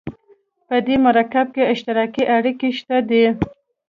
[0.67, 3.23] په دې مرکب کې اشتراکي اړیکه شته ده.